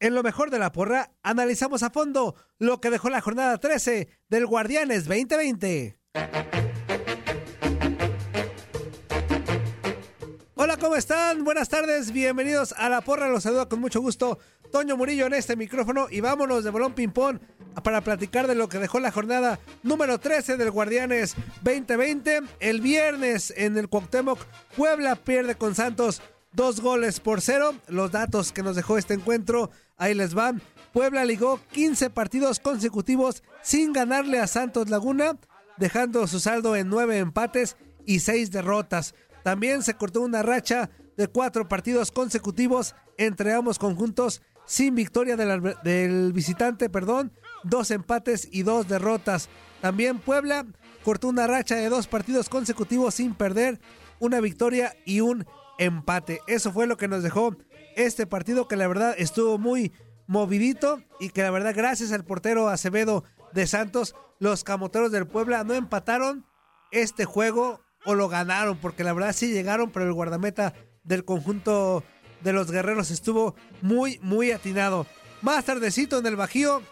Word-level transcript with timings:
En 0.00 0.14
lo 0.14 0.22
mejor 0.22 0.50
de 0.50 0.58
la 0.58 0.72
porra, 0.72 1.12
analizamos 1.22 1.82
a 1.82 1.90
fondo 1.90 2.34
lo 2.58 2.80
que 2.80 2.90
dejó 2.90 3.10
la 3.10 3.20
jornada 3.20 3.58
13 3.58 4.08
del 4.28 4.46
Guardianes 4.46 5.06
2020. 5.06 5.98
Hola, 10.56 10.76
¿cómo 10.76 10.96
están? 10.96 11.44
Buenas 11.44 11.68
tardes, 11.68 12.12
bienvenidos 12.12 12.72
a 12.78 12.88
la 12.88 13.00
porra. 13.00 13.28
Los 13.28 13.42
saluda 13.42 13.68
con 13.68 13.80
mucho 13.80 14.00
gusto 14.00 14.38
Toño 14.70 14.96
Murillo 14.96 15.26
en 15.26 15.34
este 15.34 15.56
micrófono 15.56 16.06
y 16.10 16.20
vámonos 16.20 16.64
de 16.64 16.70
bolón 16.70 16.94
ping-pong 16.94 17.38
para 17.82 18.00
platicar 18.00 18.46
de 18.46 18.54
lo 18.54 18.68
que 18.68 18.78
dejó 18.78 19.00
la 19.00 19.10
jornada 19.10 19.58
número 19.82 20.18
13 20.18 20.56
del 20.56 20.70
Guardianes 20.70 21.34
2020. 21.62 22.42
El 22.60 22.80
viernes 22.80 23.52
en 23.56 23.76
el 23.76 23.88
Cuauhtémoc, 23.88 24.38
Puebla 24.76 25.16
pierde 25.16 25.56
con 25.56 25.74
Santos 25.74 26.22
dos 26.54 26.80
goles 26.80 27.20
por 27.20 27.40
cero. 27.40 27.74
Los 27.88 28.12
datos 28.12 28.52
que 28.52 28.62
nos 28.62 28.76
dejó 28.76 28.96
este 28.96 29.14
encuentro, 29.14 29.70
ahí 29.96 30.14
les 30.14 30.34
van. 30.34 30.62
Puebla 30.92 31.24
ligó 31.24 31.60
15 31.72 32.10
partidos 32.10 32.60
consecutivos 32.60 33.42
sin 33.62 33.92
ganarle 33.92 34.38
a 34.38 34.46
Santos 34.46 34.88
Laguna, 34.88 35.36
dejando 35.76 36.26
su 36.26 36.40
saldo 36.40 36.76
en 36.76 36.88
9 36.88 37.18
empates 37.18 37.76
y 38.06 38.20
6 38.20 38.50
derrotas. 38.52 39.14
También 39.42 39.82
se 39.82 39.94
cortó 39.94 40.20
una 40.20 40.42
racha 40.42 40.90
de 41.16 41.28
cuatro 41.28 41.68
partidos 41.68 42.10
consecutivos 42.10 42.94
entre 43.18 43.52
ambos 43.52 43.78
conjuntos 43.78 44.42
sin 44.66 44.94
victoria 44.94 45.36
del, 45.36 45.76
del 45.82 46.32
visitante, 46.32 46.88
perdón, 46.88 47.32
dos 47.62 47.90
empates 47.90 48.48
y 48.50 48.62
dos 48.62 48.88
derrotas. 48.88 49.48
También 49.80 50.18
Puebla 50.18 50.64
cortó 51.04 51.28
una 51.28 51.46
racha 51.46 51.76
de 51.76 51.88
dos 51.88 52.06
partidos 52.06 52.48
consecutivos 52.48 53.14
sin 53.14 53.34
perder, 53.34 53.80
una 54.18 54.40
victoria 54.40 54.96
y 55.04 55.20
un 55.20 55.46
empate. 55.78 56.40
Eso 56.46 56.72
fue 56.72 56.86
lo 56.86 56.96
que 56.96 57.08
nos 57.08 57.22
dejó 57.22 57.56
este 57.96 58.26
partido 58.26 58.68
que 58.68 58.76
la 58.76 58.88
verdad 58.88 59.14
estuvo 59.18 59.58
muy 59.58 59.92
movidito 60.26 61.02
y 61.20 61.30
que 61.30 61.42
la 61.42 61.50
verdad 61.50 61.74
gracias 61.74 62.12
al 62.12 62.24
portero 62.24 62.68
Acevedo 62.68 63.24
de 63.52 63.66
Santos, 63.66 64.14
los 64.38 64.64
camoteros 64.64 65.12
del 65.12 65.26
Puebla 65.26 65.64
no 65.64 65.74
empataron 65.74 66.46
este 66.90 67.24
juego 67.24 67.80
o 68.04 68.14
lo 68.14 68.28
ganaron 68.28 68.78
porque 68.78 69.04
la 69.04 69.12
verdad 69.12 69.32
sí 69.32 69.52
llegaron, 69.52 69.90
pero 69.90 70.06
el 70.06 70.12
guardameta 70.12 70.74
del 71.04 71.24
conjunto 71.24 72.02
de 72.42 72.52
los 72.52 72.70
guerreros 72.70 73.10
estuvo 73.10 73.54
muy 73.80 74.18
muy 74.22 74.50
atinado. 74.50 75.06
Más 75.42 75.64
tardecito 75.64 76.18
en 76.18 76.26
el 76.26 76.36
Bajío, 76.36 76.82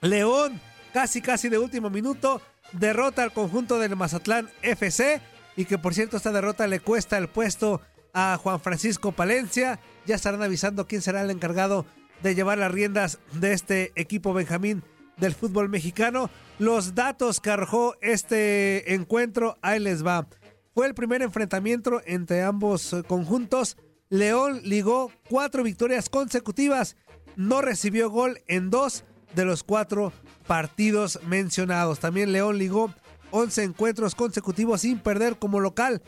León 0.00 0.60
casi 0.92 1.20
casi 1.20 1.48
de 1.48 1.58
último 1.58 1.90
minuto 1.90 2.40
derrota 2.72 3.22
al 3.22 3.32
conjunto 3.32 3.78
del 3.78 3.96
Mazatlán 3.96 4.48
FC 4.62 5.20
y 5.56 5.64
que 5.64 5.78
por 5.78 5.94
cierto 5.94 6.16
esta 6.16 6.32
derrota 6.32 6.66
le 6.66 6.80
cuesta 6.80 7.18
el 7.18 7.28
puesto 7.28 7.80
a 8.14 8.38
Juan 8.42 8.60
Francisco 8.60 9.12
Palencia. 9.12 9.80
Ya 10.06 10.14
estarán 10.14 10.42
avisando 10.42 10.86
quién 10.86 11.02
será 11.02 11.20
el 11.20 11.30
encargado 11.30 11.84
de 12.22 12.34
llevar 12.34 12.56
las 12.58 12.72
riendas 12.72 13.18
de 13.32 13.52
este 13.52 13.92
equipo 13.96 14.32
Benjamín 14.32 14.82
del 15.18 15.34
fútbol 15.34 15.68
mexicano. 15.68 16.30
Los 16.58 16.94
datos 16.94 17.40
que 17.40 17.50
arrojó 17.50 17.96
este 18.00 18.94
encuentro, 18.94 19.58
ahí 19.60 19.80
les 19.80 20.06
va. 20.06 20.26
Fue 20.74 20.86
el 20.86 20.94
primer 20.94 21.22
enfrentamiento 21.22 22.00
entre 22.06 22.42
ambos 22.42 22.96
conjuntos. 23.06 23.76
León 24.08 24.60
ligó 24.64 25.10
cuatro 25.28 25.62
victorias 25.62 26.08
consecutivas. 26.08 26.96
No 27.36 27.62
recibió 27.62 28.10
gol 28.10 28.40
en 28.46 28.70
dos 28.70 29.04
de 29.34 29.44
los 29.44 29.62
cuatro 29.62 30.12
partidos 30.46 31.20
mencionados. 31.26 32.00
También 32.00 32.32
León 32.32 32.58
ligó 32.58 32.92
11 33.30 33.64
encuentros 33.64 34.14
consecutivos 34.14 34.82
sin 34.82 34.98
perder 34.98 35.38
como 35.38 35.58
local. 35.60 36.02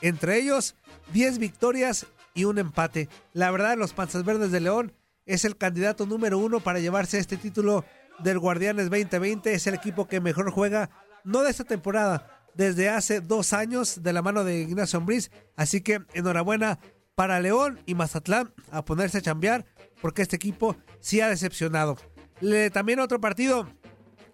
Entre 0.00 0.38
ellos, 0.38 0.74
10 1.12 1.38
victorias 1.38 2.06
y 2.34 2.44
un 2.44 2.58
empate. 2.58 3.08
La 3.32 3.50
verdad, 3.50 3.76
los 3.76 3.92
Panzas 3.92 4.24
Verdes 4.24 4.52
de 4.52 4.60
León 4.60 4.92
es 5.26 5.44
el 5.44 5.56
candidato 5.56 6.06
número 6.06 6.38
uno 6.38 6.60
para 6.60 6.78
llevarse 6.80 7.18
este 7.18 7.36
título 7.36 7.84
del 8.18 8.38
Guardianes 8.38 8.86
2020. 8.90 9.52
Es 9.52 9.66
el 9.66 9.74
equipo 9.74 10.08
que 10.08 10.20
mejor 10.20 10.50
juega, 10.50 10.90
no 11.24 11.42
de 11.42 11.50
esta 11.50 11.64
temporada, 11.64 12.44
desde 12.54 12.88
hace 12.88 13.20
dos 13.20 13.52
años 13.52 14.02
de 14.02 14.12
la 14.12 14.22
mano 14.22 14.44
de 14.44 14.60
Ignacio 14.60 14.98
Ambriz. 14.98 15.30
Así 15.56 15.80
que 15.80 16.00
enhorabuena 16.14 16.78
para 17.14 17.40
León 17.40 17.80
y 17.86 17.94
Mazatlán 17.94 18.52
a 18.70 18.84
ponerse 18.84 19.18
a 19.18 19.22
chambear 19.22 19.66
porque 20.00 20.22
este 20.22 20.36
equipo 20.36 20.76
sí 21.00 21.20
ha 21.20 21.28
decepcionado. 21.28 21.96
También 22.72 23.00
otro 23.00 23.20
partido 23.20 23.68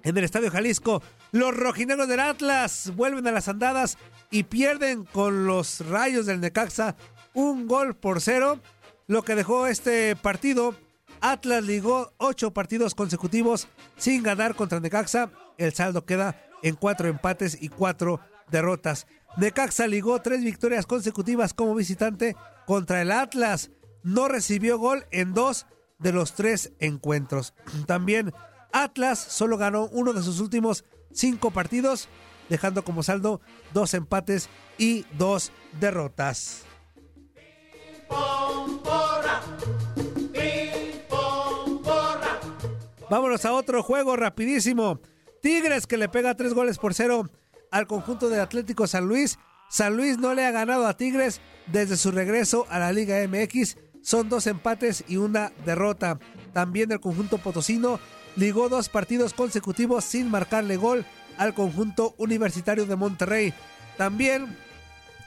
en 0.02 0.16
el 0.16 0.24
Estadio 0.24 0.50
Jalisco. 0.50 1.02
Los 1.32 1.56
rojineros 1.56 2.06
del 2.06 2.20
Atlas 2.20 2.92
vuelven 2.94 3.26
a 3.26 3.32
las 3.32 3.48
andadas 3.48 3.96
y 4.34 4.42
pierden 4.42 5.04
con 5.04 5.46
los 5.46 5.86
rayos 5.88 6.26
del 6.26 6.40
Necaxa 6.40 6.96
un 7.34 7.68
gol 7.68 7.94
por 7.94 8.20
cero. 8.20 8.58
Lo 9.06 9.22
que 9.22 9.36
dejó 9.36 9.68
este 9.68 10.16
partido, 10.16 10.74
Atlas 11.20 11.62
ligó 11.62 12.12
ocho 12.16 12.52
partidos 12.52 12.96
consecutivos 12.96 13.68
sin 13.96 14.24
ganar 14.24 14.56
contra 14.56 14.80
Necaxa. 14.80 15.30
El 15.56 15.72
saldo 15.72 16.04
queda 16.04 16.42
en 16.64 16.74
cuatro 16.74 17.06
empates 17.06 17.56
y 17.62 17.68
cuatro 17.68 18.18
derrotas. 18.50 19.06
Necaxa 19.36 19.86
ligó 19.86 20.20
tres 20.20 20.42
victorias 20.42 20.84
consecutivas 20.84 21.54
como 21.54 21.76
visitante 21.76 22.34
contra 22.66 23.02
el 23.02 23.12
Atlas. 23.12 23.70
No 24.02 24.26
recibió 24.26 24.78
gol 24.78 25.06
en 25.12 25.32
dos 25.32 25.66
de 26.00 26.10
los 26.10 26.34
tres 26.34 26.72
encuentros. 26.80 27.54
También 27.86 28.34
Atlas 28.72 29.20
solo 29.20 29.58
ganó 29.58 29.86
uno 29.92 30.12
de 30.12 30.24
sus 30.24 30.40
últimos 30.40 30.84
cinco 31.12 31.52
partidos, 31.52 32.08
dejando 32.48 32.84
como 32.84 33.02
saldo 33.02 33.40
dos 33.72 33.94
empates 33.94 34.48
y 34.78 35.04
dos 35.16 35.52
derrotas. 35.80 36.64
Vámonos 43.10 43.44
a 43.44 43.52
otro 43.52 43.82
juego 43.82 44.16
rapidísimo. 44.16 45.00
Tigres 45.40 45.86
que 45.86 45.96
le 45.96 46.08
pega 46.08 46.34
tres 46.34 46.54
goles 46.54 46.78
por 46.78 46.94
cero 46.94 47.28
al 47.70 47.86
conjunto 47.86 48.28
del 48.28 48.40
Atlético 48.40 48.86
San 48.86 49.06
Luis. 49.06 49.38
San 49.68 49.96
Luis 49.96 50.18
no 50.18 50.34
le 50.34 50.44
ha 50.46 50.50
ganado 50.50 50.86
a 50.86 50.96
Tigres 50.96 51.40
desde 51.66 51.96
su 51.96 52.10
regreso 52.10 52.66
a 52.70 52.78
la 52.78 52.92
Liga 52.92 53.16
MX. 53.28 53.76
Son 54.02 54.28
dos 54.28 54.46
empates 54.46 55.04
y 55.06 55.16
una 55.16 55.52
derrota. 55.64 56.18
También 56.52 56.92
el 56.92 57.00
conjunto 57.00 57.38
potosino 57.38 58.00
ligó 58.36 58.68
dos 58.68 58.88
partidos 58.88 59.34
consecutivos 59.34 60.04
sin 60.04 60.30
marcarle 60.30 60.76
gol 60.76 61.04
al 61.38 61.54
conjunto 61.54 62.14
universitario 62.18 62.86
de 62.86 62.96
Monterrey. 62.96 63.54
También 63.96 64.56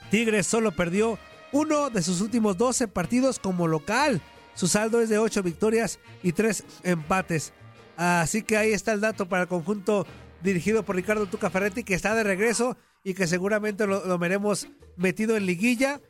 Tigres 0.10 0.48
solo 0.48 0.72
perdió 0.72 1.18
uno 1.52 1.90
de 1.90 2.02
sus 2.02 2.22
últimos 2.22 2.58
12 2.58 2.88
partidos 2.88 3.40
como 3.40 3.68
local. 3.68 4.22
Su 4.54 4.68
saldo 4.68 5.02
es 5.02 5.10
de 5.10 5.20
8 5.20 5.44
victorias 5.44 6.00
y 6.24 6.32
3 6.32 6.64
empates. 6.84 7.54
Así 7.96 8.44
que 8.44 8.58
ahí 8.58 8.72
está 8.72 8.94
el 8.94 9.02
dato 9.02 9.28
para 9.28 9.44
el 9.44 9.48
conjunto 9.48 10.06
dirigido 10.42 10.84
por 10.84 10.96
Ricardo 10.96 11.26
Tuca 11.26 11.50
Ferretti, 11.50 11.84
que 11.84 11.96
está 11.96 12.16
de 12.16 12.24
regreso 12.24 12.78
y 13.04 13.14
que 13.14 13.28
seguramente 13.28 13.88
lo, 13.88 14.18
veremos 14.18 14.68
metido 14.96 15.38
en 15.38 15.46
liguilla. 15.46 16.02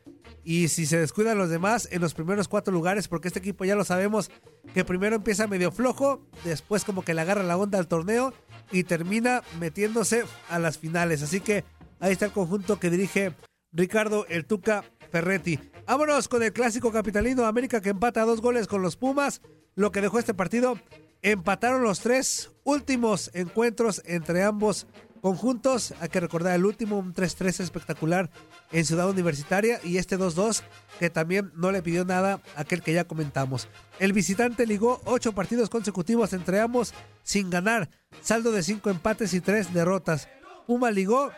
Y 0.44 0.68
si 0.68 0.86
se 0.86 0.98
descuidan 0.98 1.38
los 1.38 1.50
demás, 1.50 1.88
en 1.92 2.00
los 2.00 2.14
primeros 2.14 2.48
cuatro 2.48 2.72
lugares, 2.72 3.08
porque 3.08 3.28
este 3.28 3.40
equipo 3.40 3.64
ya 3.64 3.74
lo 3.74 3.84
sabemos, 3.84 4.30
que 4.72 4.84
primero 4.84 5.16
empieza 5.16 5.46
medio 5.46 5.70
flojo, 5.70 6.26
después 6.44 6.84
como 6.84 7.02
que 7.02 7.14
le 7.14 7.20
agarra 7.20 7.42
la 7.42 7.56
onda 7.56 7.78
al 7.78 7.88
torneo 7.88 8.32
y 8.70 8.84
termina 8.84 9.42
metiéndose 9.58 10.24
a 10.48 10.58
las 10.58 10.78
finales. 10.78 11.22
Así 11.22 11.40
que 11.40 11.64
ahí 12.00 12.12
está 12.12 12.26
el 12.26 12.32
conjunto 12.32 12.78
que 12.78 12.90
dirige 12.90 13.34
Ricardo 13.72 14.26
El 14.28 14.44
Tuca 14.44 14.84
Ferretti. 15.10 15.58
Vámonos 15.86 16.28
con 16.28 16.42
el 16.42 16.52
clásico 16.52 16.92
capitalino 16.92 17.46
América 17.46 17.80
que 17.80 17.90
empata 17.90 18.24
dos 18.24 18.40
goles 18.40 18.66
con 18.66 18.82
los 18.82 18.96
Pumas. 18.96 19.40
Lo 19.74 19.92
que 19.92 20.00
dejó 20.00 20.18
este 20.18 20.34
partido 20.34 20.78
Empataron 21.22 21.82
los 21.82 21.98
tres 21.98 22.52
últimos 22.62 23.30
encuentros 23.34 24.02
entre 24.04 24.44
ambos 24.44 24.86
conjuntos. 25.20 25.94
Hay 26.00 26.08
que 26.08 26.20
recordar 26.20 26.54
el 26.54 26.64
último, 26.64 26.98
un 26.98 27.14
3-3 27.14 27.60
espectacular 27.60 28.30
en 28.72 28.84
Ciudad 28.84 29.08
Universitaria 29.08 29.80
y 29.84 29.98
este 29.98 30.18
2-2 30.18 30.62
que 30.98 31.10
también 31.10 31.52
no 31.54 31.72
le 31.72 31.82
pidió 31.82 32.04
nada 32.04 32.40
a 32.56 32.60
aquel 32.62 32.82
que 32.82 32.92
ya 32.92 33.04
comentamos. 33.04 33.68
El 33.98 34.12
visitante 34.12 34.66
ligó 34.66 35.00
ocho 35.04 35.32
partidos 35.32 35.70
consecutivos 35.70 36.32
entre 36.32 36.60
ambos 36.60 36.94
sin 37.22 37.50
ganar, 37.50 37.90
saldo 38.22 38.52
de 38.52 38.62
cinco 38.62 38.90
empates 38.90 39.34
y 39.34 39.40
tres 39.40 39.72
derrotas. 39.72 40.28
Puma 40.66 40.90
ligó 40.90 41.30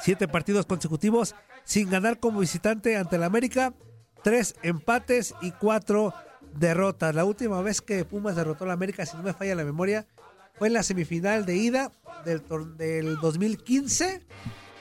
siete 0.00 0.28
partidos 0.28 0.66
consecutivos 0.66 1.34
sin 1.64 1.90
ganar 1.90 2.18
como 2.20 2.40
visitante 2.40 2.96
ante 2.96 3.16
el 3.16 3.24
América, 3.24 3.74
tres 4.22 4.54
empates 4.62 5.34
y 5.40 5.50
cuatro 5.52 6.14
derrotas. 6.54 7.14
La 7.14 7.24
última 7.24 7.60
vez 7.60 7.80
que 7.80 8.04
Pumas 8.04 8.36
derrotó 8.36 8.64
a 8.64 8.68
la 8.68 8.74
América, 8.74 9.06
si 9.06 9.16
no 9.16 9.22
me 9.22 9.32
falla 9.32 9.54
la 9.54 9.64
memoria, 9.64 10.06
fue 10.58 10.68
en 10.68 10.74
la 10.74 10.82
semifinal 10.82 11.46
de 11.46 11.56
ida 11.56 11.92
del, 12.24 12.42
del 12.76 13.16
2015, 13.16 14.22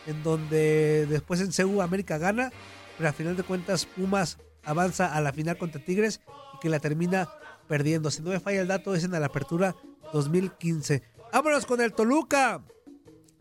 en 0.08 0.24
donde 0.24 1.06
después 1.08 1.42
en 1.42 1.52
CEU 1.52 1.82
América 1.82 2.18
gana, 2.18 2.52
pero 2.98 3.10
a 3.10 3.14
final 3.14 3.36
de 3.36 3.44
cuentas 3.44 3.86
Pumas 3.86 4.38
avanza 4.64 5.14
a 5.14 5.22
la 5.22 5.34
final 5.34 5.58
contra 5.58 5.84
Tigres 5.84 6.22
y 6.56 6.60
que 6.60 6.70
la 6.70 6.80
termina 6.80 7.30
perdiendo. 7.68 8.12
Si 8.12 8.22
no 8.22 8.30
me 8.32 8.40
falla 8.40 8.62
el 8.62 8.68
dato, 8.68 8.96
es 8.96 9.04
en 9.04 9.12
la 9.12 9.26
apertura 9.26 9.76
2015. 10.14 11.04
Vámonos 11.34 11.66
con 11.66 11.82
el 11.82 11.94
Toluca. 11.94 12.64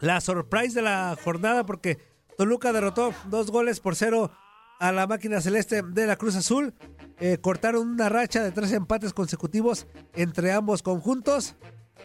La 0.01 0.21
surprise 0.21 0.75
de 0.75 0.83
la 0.83 1.17
jornada 1.23 1.65
porque 1.65 1.99
Toluca 2.37 2.73
derrotó 2.73 3.15
dos 3.29 3.51
goles 3.51 3.81
por 3.81 3.95
cero 3.95 4.33
a 4.81 4.93
la 4.93 5.07
máquina 5.07 5.41
celeste 5.41 5.83
de 5.83 6.07
la 6.07 6.17
Cruz 6.17 6.35
Azul. 6.35 6.75
Eh, 7.21 7.39
cortaron 7.41 7.89
una 7.89 8.09
racha 8.09 8.43
de 8.43 8.51
tres 8.51 8.73
empates 8.73 9.15
consecutivos 9.15 9.87
entre 10.15 10.53
ambos 10.53 10.83
conjuntos. 10.83 11.55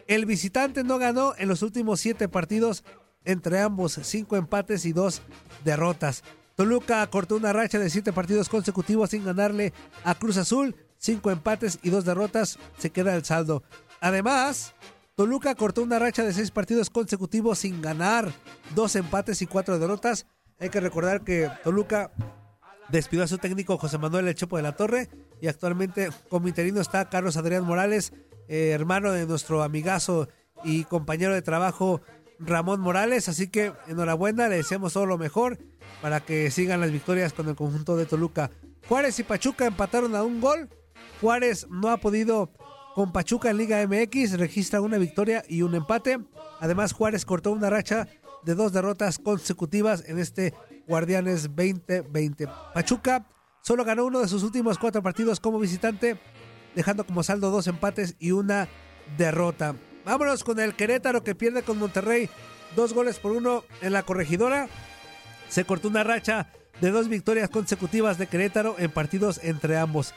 El 0.09 0.25
visitante 0.25 0.83
no 0.83 0.97
ganó 0.97 1.35
en 1.37 1.47
los 1.47 1.61
últimos 1.61 1.99
siete 1.99 2.27
partidos 2.27 2.83
entre 3.25 3.59
ambos, 3.59 3.99
cinco 4.01 4.37
empates 4.37 4.83
y 4.85 4.91
dos 4.91 5.21
derrotas. 5.63 6.23
Toluca 6.55 7.05
cortó 7.11 7.35
una 7.35 7.53
racha 7.53 7.77
de 7.77 7.91
siete 7.91 8.11
partidos 8.11 8.49
consecutivos 8.49 9.11
sin 9.11 9.23
ganarle 9.23 9.71
a 10.03 10.15
Cruz 10.15 10.37
Azul, 10.37 10.75
cinco 10.97 11.29
empates 11.29 11.77
y 11.83 11.91
dos 11.91 12.05
derrotas, 12.05 12.57
se 12.79 12.89
queda 12.89 13.15
el 13.15 13.23
saldo. 13.23 13.61
Además, 14.01 14.73
Toluca 15.13 15.53
cortó 15.53 15.83
una 15.83 15.99
racha 15.99 16.23
de 16.23 16.33
seis 16.33 16.49
partidos 16.49 16.89
consecutivos 16.89 17.59
sin 17.59 17.79
ganar, 17.79 18.33
dos 18.73 18.95
empates 18.95 19.43
y 19.43 19.45
cuatro 19.45 19.77
derrotas. 19.77 20.25
Hay 20.59 20.69
que 20.69 20.79
recordar 20.79 21.23
que 21.23 21.51
Toluca 21.63 22.11
despidió 22.89 23.25
a 23.25 23.27
su 23.27 23.37
técnico 23.37 23.77
José 23.77 23.99
Manuel 23.99 24.27
El 24.27 24.33
Chepo 24.33 24.57
de 24.57 24.63
la 24.63 24.75
Torre 24.75 25.07
y 25.39 25.47
actualmente 25.49 26.09
como 26.29 26.47
interino 26.47 26.81
está 26.81 27.07
Carlos 27.09 27.37
Adrián 27.37 27.63
Morales, 27.63 28.11
eh, 28.49 28.71
hermano 28.71 29.13
de 29.13 29.25
nuestro 29.25 29.63
amigazo 29.63 30.27
y 30.63 30.83
compañero 30.83 31.33
de 31.33 31.41
trabajo 31.41 32.01
Ramón 32.39 32.81
Morales. 32.81 33.29
Así 33.29 33.47
que 33.47 33.71
enhorabuena, 33.87 34.49
le 34.49 34.57
deseamos 34.57 34.93
todo 34.93 35.05
lo 35.05 35.17
mejor 35.17 35.59
para 36.01 36.19
que 36.19 36.51
sigan 36.51 36.81
las 36.81 36.91
victorias 36.91 37.31
con 37.31 37.47
el 37.47 37.55
conjunto 37.55 37.95
de 37.95 38.05
Toluca. 38.05 38.51
Juárez 38.87 39.19
y 39.19 39.23
Pachuca 39.23 39.65
empataron 39.65 40.15
a 40.15 40.23
un 40.23 40.41
gol. 40.41 40.69
Juárez 41.21 41.67
no 41.69 41.89
ha 41.89 41.97
podido 41.97 42.51
con 42.95 43.11
Pachuca 43.13 43.51
en 43.51 43.57
Liga 43.57 43.85
MX, 43.85 44.39
registra 44.39 44.81
una 44.81 44.97
victoria 44.97 45.43
y 45.47 45.61
un 45.61 45.75
empate. 45.75 46.19
Además, 46.59 46.91
Juárez 46.91 47.25
cortó 47.25 47.51
una 47.51 47.69
racha 47.69 48.07
de 48.43 48.55
dos 48.55 48.73
derrotas 48.73 49.19
consecutivas 49.19 50.03
en 50.07 50.17
este 50.17 50.53
Guardianes 50.87 51.43
2020. 51.55 52.47
Pachuca 52.73 53.27
solo 53.61 53.85
ganó 53.85 54.05
uno 54.05 54.19
de 54.19 54.27
sus 54.27 54.43
últimos 54.43 54.79
cuatro 54.79 55.03
partidos 55.03 55.39
como 55.39 55.59
visitante, 55.59 56.17
dejando 56.75 57.05
como 57.05 57.23
saldo 57.23 57.51
dos 57.51 57.67
empates 57.67 58.15
y 58.19 58.31
una 58.31 58.67
derrota. 59.17 59.75
Vámonos 60.05 60.43
con 60.43 60.59
el 60.59 60.75
Querétaro 60.75 61.23
que 61.23 61.35
pierde 61.35 61.63
con 61.63 61.77
Monterrey 61.77 62.29
dos 62.75 62.93
goles 62.93 63.19
por 63.19 63.31
uno 63.31 63.63
en 63.81 63.93
la 63.93 64.03
corregidora. 64.03 64.67
Se 65.49 65.65
cortó 65.65 65.87
una 65.87 66.03
racha 66.03 66.47
de 66.81 66.91
dos 66.91 67.09
victorias 67.09 67.49
consecutivas 67.49 68.17
de 68.17 68.27
Querétaro 68.27 68.75
en 68.77 68.91
partidos 68.91 69.39
entre 69.43 69.77
ambos. 69.77 70.13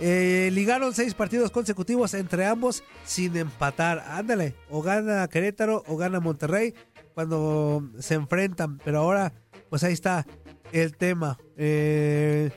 Eh, 0.00 0.50
ligaron 0.52 0.94
seis 0.94 1.14
partidos 1.14 1.50
consecutivos 1.50 2.14
entre 2.14 2.46
ambos 2.46 2.84
sin 3.04 3.36
empatar. 3.36 4.04
Ándale, 4.06 4.54
o 4.70 4.82
gana 4.82 5.26
Querétaro 5.28 5.82
o 5.86 5.96
gana 5.96 6.20
Monterrey 6.20 6.74
cuando 7.14 7.82
se 7.98 8.14
enfrentan. 8.14 8.78
Pero 8.84 9.00
ahora 9.00 9.32
pues 9.68 9.82
ahí 9.84 9.92
está 9.92 10.26
el 10.72 10.96
tema. 10.96 11.38
Eh, 11.56 12.50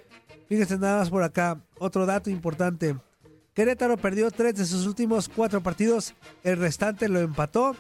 fíjense 0.48 0.78
nada 0.78 1.00
más 1.00 1.10
por 1.10 1.24
acá. 1.24 1.62
Otro 1.80 2.06
dato 2.06 2.30
importante. 2.30 2.96
Querétaro 3.54 3.98
perdió 3.98 4.32
tres 4.32 4.56
de 4.56 4.66
sus 4.66 4.86
últimos 4.86 5.28
cuatro 5.28 5.62
partidos. 5.62 6.14
El 6.44 6.58
restante 6.58 7.10
lo 7.10 7.20
empató. 7.20 7.76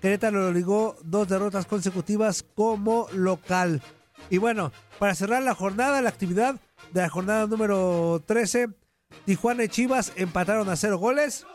Querétaro 0.00 0.52
ligó 0.52 0.96
dos 1.04 1.28
derrotas 1.28 1.66
consecutivas 1.66 2.44
como 2.54 3.06
local. 3.12 3.82
Y 4.30 4.38
bueno, 4.38 4.72
para 4.98 5.14
cerrar 5.14 5.42
la 5.42 5.54
jornada, 5.54 6.00
la 6.00 6.08
actividad 6.08 6.56
de 6.92 7.02
la 7.02 7.10
jornada 7.10 7.46
número 7.46 8.22
13, 8.26 8.68
Tijuana 9.26 9.64
y 9.64 9.68
Chivas 9.68 10.12
empataron 10.16 10.68
a 10.68 10.76
cero 10.76 10.98
goles. 10.98 11.46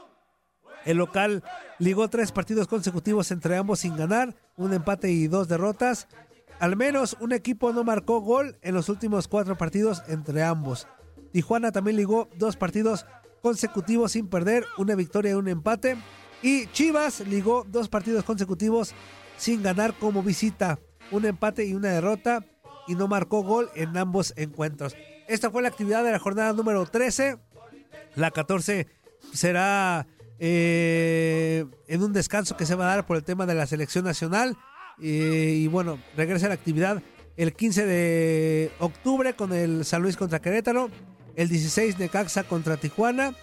El 0.85 0.97
local 0.97 1.43
ligó 1.79 2.07
tres 2.09 2.31
partidos 2.31 2.67
consecutivos 2.67 3.31
entre 3.31 3.57
ambos 3.57 3.79
sin 3.79 3.97
ganar, 3.97 4.35
un 4.55 4.73
empate 4.73 5.11
y 5.11 5.27
dos 5.27 5.47
derrotas. 5.47 6.07
Al 6.59 6.75
menos 6.75 7.17
un 7.19 7.33
equipo 7.33 7.73
no 7.73 7.83
marcó 7.83 8.21
gol 8.21 8.57
en 8.61 8.75
los 8.75 8.87
últimos 8.89 9.27
cuatro 9.27 9.57
partidos 9.57 10.03
entre 10.07 10.43
ambos. 10.43 10.87
Tijuana 11.31 11.71
también 11.71 11.97
ligó 11.97 12.29
dos 12.37 12.55
partidos 12.55 13.05
consecutivos 13.41 14.13
sin 14.13 14.27
perder, 14.27 14.65
una 14.77 14.95
victoria 14.95 15.31
y 15.31 15.35
un 15.35 15.47
empate. 15.47 15.97
Y 16.41 16.67
Chivas 16.67 17.21
ligó 17.21 17.65
dos 17.67 17.89
partidos 17.89 18.23
consecutivos 18.23 18.93
sin 19.37 19.63
ganar 19.63 19.93
como 19.93 20.23
visita, 20.23 20.79
un 21.11 21.25
empate 21.25 21.65
y 21.65 21.73
una 21.73 21.89
derrota, 21.89 22.45
y 22.87 22.95
no 22.95 23.07
marcó 23.07 23.43
gol 23.43 23.69
en 23.75 23.95
ambos 23.97 24.33
encuentros. 24.37 24.95
Esta 25.27 25.51
fue 25.51 25.61
la 25.61 25.67
actividad 25.67 26.03
de 26.03 26.11
la 26.11 26.19
jornada 26.19 26.53
número 26.53 26.85
13. 26.85 27.37
La 28.15 28.31
14 28.31 28.87
será 29.33 30.07
eh, 30.39 31.65
en 31.87 32.03
un 32.03 32.13
descanso 32.13 32.55
que 32.55 32.65
se 32.65 32.75
va 32.75 32.85
a 32.85 32.95
dar 32.95 33.05
por 33.05 33.17
el 33.17 33.23
tema 33.23 33.45
de 33.45 33.55
la 33.55 33.67
selección 33.67 34.05
nacional. 34.05 34.57
Y 34.99 35.67
bueno, 35.67 35.99
regresa 36.15 36.47
la 36.47 36.55
actividad 36.55 37.03
el 37.35 37.53
15 37.53 37.85
de 37.85 38.71
octubre 38.79 39.35
con 39.35 39.53
el 39.53 39.85
San 39.85 40.01
Luis 40.01 40.17
contra 40.17 40.41
Querétaro, 40.41 40.89
el 41.37 41.47
16 41.47 41.99
Necaxa 41.99 42.43
contra 42.43 42.75
Tijuana, 42.75 43.33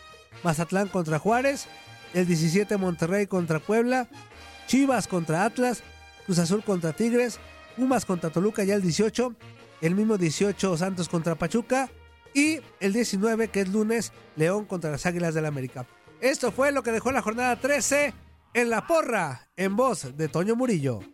Mazatlán 0.42 0.88
contra 0.88 1.18
Juárez, 1.18 1.68
el 2.12 2.26
17 2.26 2.76
Monterrey 2.76 3.26
contra 3.26 3.60
Puebla, 3.60 4.08
Chivas 4.66 5.08
contra 5.08 5.44
Atlas, 5.44 5.82
Cruz 6.26 6.38
Azul 6.38 6.62
contra 6.62 6.92
Tigres, 6.92 7.38
Pumas 7.76 8.04
contra 8.04 8.30
Toluca 8.30 8.64
ya 8.64 8.74
el 8.74 8.82
18, 8.82 9.34
el 9.80 9.94
mismo 9.94 10.18
18 10.18 10.76
Santos 10.76 11.08
contra 11.08 11.36
Pachuca 11.36 11.88
y 12.34 12.60
el 12.80 12.92
19 12.92 13.48
que 13.48 13.60
es 13.62 13.68
lunes 13.68 14.12
León 14.36 14.64
contra 14.64 14.90
las 14.90 15.06
Águilas 15.06 15.34
del 15.34 15.46
América. 15.46 15.86
Esto 16.20 16.50
fue 16.50 16.72
lo 16.72 16.82
que 16.82 16.92
dejó 16.92 17.12
la 17.12 17.22
jornada 17.22 17.56
13 17.60 18.12
en 18.54 18.70
la 18.70 18.86
porra 18.86 19.48
en 19.56 19.76
voz 19.76 20.16
de 20.16 20.28
Toño 20.28 20.56
Murillo. 20.56 21.13